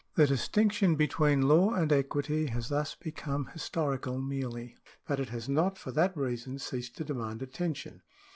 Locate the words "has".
2.47-2.69, 5.29-5.47